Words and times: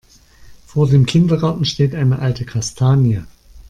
Vor 0.65 0.89
dem 0.89 1.05
Kindergarten 1.05 1.63
steht 1.63 1.93
eine 1.93 2.17
alte 2.17 2.43
Kastanie. 2.43 3.21